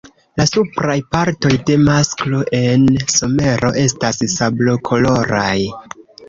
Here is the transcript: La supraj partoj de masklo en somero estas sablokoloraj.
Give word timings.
La 0.39 0.43
supraj 0.51 0.93
partoj 1.15 1.51
de 1.67 1.75
masklo 1.89 2.39
en 2.61 2.87
somero 3.17 3.71
estas 3.83 4.23
sablokoloraj. 4.37 5.55